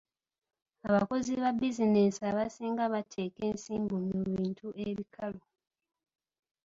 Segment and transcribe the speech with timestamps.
[0.87, 5.41] Abakozi ba bizinensi abasinga bateeka ensimbi mu bintu ebikalu.